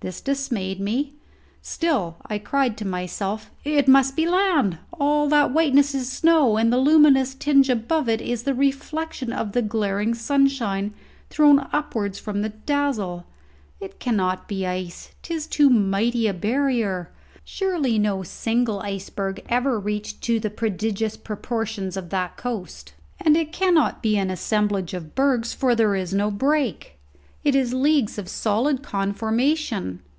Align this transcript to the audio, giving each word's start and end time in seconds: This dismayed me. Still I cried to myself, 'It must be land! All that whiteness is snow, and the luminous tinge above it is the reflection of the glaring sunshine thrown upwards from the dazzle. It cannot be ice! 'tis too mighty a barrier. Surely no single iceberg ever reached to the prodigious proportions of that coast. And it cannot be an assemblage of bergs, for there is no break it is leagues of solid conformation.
This 0.00 0.20
dismayed 0.20 0.78
me. 0.78 1.14
Still 1.60 2.18
I 2.24 2.38
cried 2.38 2.76
to 2.76 2.84
myself, 2.86 3.50
'It 3.64 3.88
must 3.88 4.14
be 4.14 4.28
land! 4.28 4.78
All 4.92 5.28
that 5.28 5.50
whiteness 5.52 5.92
is 5.92 6.08
snow, 6.08 6.56
and 6.56 6.72
the 6.72 6.78
luminous 6.78 7.34
tinge 7.34 7.68
above 7.68 8.08
it 8.08 8.20
is 8.22 8.44
the 8.44 8.54
reflection 8.54 9.32
of 9.32 9.50
the 9.50 9.60
glaring 9.60 10.14
sunshine 10.14 10.94
thrown 11.30 11.66
upwards 11.72 12.16
from 12.16 12.42
the 12.42 12.50
dazzle. 12.50 13.26
It 13.80 13.98
cannot 13.98 14.46
be 14.46 14.64
ice! 14.64 15.10
'tis 15.24 15.48
too 15.48 15.68
mighty 15.68 16.28
a 16.28 16.32
barrier. 16.32 17.10
Surely 17.42 17.98
no 17.98 18.22
single 18.22 18.78
iceberg 18.78 19.44
ever 19.48 19.80
reached 19.80 20.20
to 20.22 20.38
the 20.38 20.48
prodigious 20.48 21.16
proportions 21.16 21.96
of 21.96 22.10
that 22.10 22.36
coast. 22.36 22.94
And 23.20 23.36
it 23.36 23.50
cannot 23.50 24.00
be 24.00 24.16
an 24.16 24.30
assemblage 24.30 24.94
of 24.94 25.16
bergs, 25.16 25.52
for 25.52 25.74
there 25.74 25.96
is 25.96 26.14
no 26.14 26.30
break 26.30 26.94
it 27.44 27.54
is 27.54 27.72
leagues 27.72 28.18
of 28.18 28.28
solid 28.28 28.82
conformation. 28.82 30.00